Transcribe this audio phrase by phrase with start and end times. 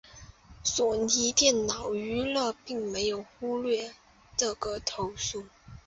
[0.63, 3.93] 索尼电脑娱乐并没有忽略
[4.35, 5.43] 这个投诉。